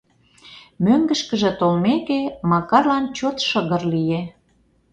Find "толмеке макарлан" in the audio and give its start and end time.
1.59-3.05